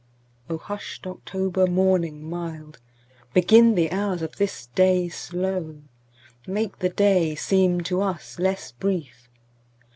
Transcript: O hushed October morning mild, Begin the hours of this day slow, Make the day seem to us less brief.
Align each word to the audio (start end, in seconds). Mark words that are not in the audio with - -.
O 0.49 0.57
hushed 0.57 1.05
October 1.05 1.67
morning 1.67 2.27
mild, 2.27 2.79
Begin 3.35 3.75
the 3.75 3.91
hours 3.91 4.23
of 4.23 4.37
this 4.37 4.65
day 4.65 5.09
slow, 5.09 5.83
Make 6.47 6.79
the 6.79 6.89
day 6.89 7.35
seem 7.35 7.81
to 7.81 8.01
us 8.01 8.39
less 8.39 8.71
brief. 8.71 9.29